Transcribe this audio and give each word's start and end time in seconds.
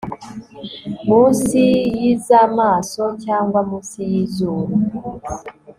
Munsi 1.07 1.61
yzamaso 2.07 3.03
cyangwa 3.23 3.59
munsi 3.69 3.99
yizuru 4.11 4.73